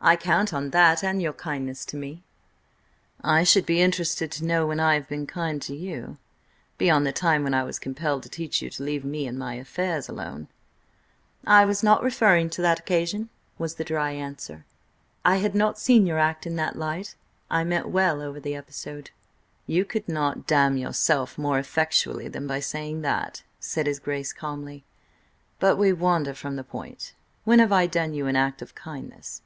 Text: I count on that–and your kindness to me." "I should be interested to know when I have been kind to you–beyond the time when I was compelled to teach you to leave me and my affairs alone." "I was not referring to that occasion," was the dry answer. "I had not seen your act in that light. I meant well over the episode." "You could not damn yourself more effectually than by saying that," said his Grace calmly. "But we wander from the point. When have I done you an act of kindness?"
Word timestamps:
I 0.00 0.14
count 0.14 0.54
on 0.54 0.70
that–and 0.70 1.20
your 1.20 1.32
kindness 1.32 1.84
to 1.86 1.96
me." 1.96 2.22
"I 3.24 3.42
should 3.42 3.66
be 3.66 3.82
interested 3.82 4.30
to 4.30 4.44
know 4.44 4.64
when 4.64 4.78
I 4.78 4.94
have 4.94 5.08
been 5.08 5.26
kind 5.26 5.60
to 5.62 5.74
you–beyond 5.74 7.04
the 7.04 7.10
time 7.10 7.42
when 7.42 7.52
I 7.52 7.64
was 7.64 7.80
compelled 7.80 8.22
to 8.22 8.28
teach 8.28 8.62
you 8.62 8.70
to 8.70 8.82
leave 8.84 9.04
me 9.04 9.26
and 9.26 9.36
my 9.36 9.54
affairs 9.54 10.08
alone." 10.08 10.46
"I 11.44 11.64
was 11.64 11.82
not 11.82 12.04
referring 12.04 12.48
to 12.50 12.62
that 12.62 12.78
occasion," 12.78 13.28
was 13.58 13.74
the 13.74 13.82
dry 13.82 14.12
answer. 14.12 14.64
"I 15.24 15.38
had 15.38 15.56
not 15.56 15.80
seen 15.80 16.06
your 16.06 16.20
act 16.20 16.46
in 16.46 16.54
that 16.54 16.76
light. 16.76 17.16
I 17.50 17.64
meant 17.64 17.88
well 17.88 18.22
over 18.22 18.38
the 18.38 18.54
episode." 18.54 19.10
"You 19.66 19.84
could 19.84 20.08
not 20.08 20.46
damn 20.46 20.76
yourself 20.76 21.36
more 21.36 21.58
effectually 21.58 22.28
than 22.28 22.46
by 22.46 22.60
saying 22.60 23.02
that," 23.02 23.42
said 23.58 23.88
his 23.88 23.98
Grace 23.98 24.32
calmly. 24.32 24.84
"But 25.58 25.76
we 25.76 25.92
wander 25.92 26.34
from 26.34 26.54
the 26.54 26.62
point. 26.64 27.14
When 27.42 27.58
have 27.58 27.72
I 27.72 27.88
done 27.88 28.14
you 28.14 28.28
an 28.28 28.36
act 28.36 28.62
of 28.62 28.76
kindness?" 28.76 29.42